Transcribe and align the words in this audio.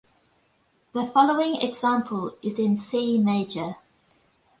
The 0.93 1.05
following 1.05 1.61
example 1.61 2.35
is 2.41 2.57
in 2.57 2.75
C 2.75 3.19
major. 3.19 3.75